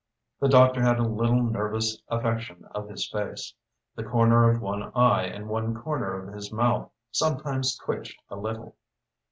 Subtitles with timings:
[0.39, 3.53] The doctor had a little nervous affection of his face.
[3.95, 8.75] The corner of one eye and one corner of his mouth sometimes twitched a little.